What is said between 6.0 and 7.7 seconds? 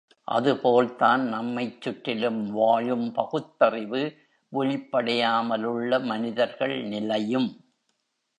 மனிதர்கள் நிலையும்.